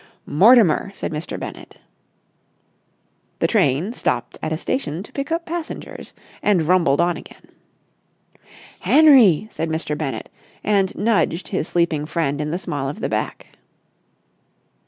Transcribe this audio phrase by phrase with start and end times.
[0.25, 1.39] "Mortimer," said Mr.
[1.39, 1.77] Bennett.
[3.37, 7.51] The train stopped at a station to pick up passengers, and rumbled on again.
[8.79, 9.95] "Henry!" said Mr.
[9.95, 10.29] Bennett,
[10.63, 13.59] and nudged his sleeping friend in the small of the back.